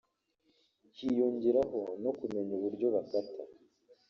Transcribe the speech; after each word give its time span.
Hiyongeraho 0.97 1.79
no 2.03 2.11
kumenya 2.19 2.51
uburyo 2.57 2.87
bakata 2.95 3.43